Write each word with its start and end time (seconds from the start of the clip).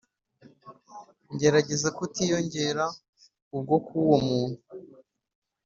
ngerageza 1.33 1.89
kutiyongera 1.97 2.85
ibyokuuwo 3.57 4.17
muntu 4.27 4.59